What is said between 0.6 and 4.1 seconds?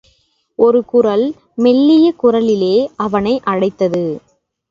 ஒரு குரல் மல்லிய குரலிலே அவனை அழைத்தது.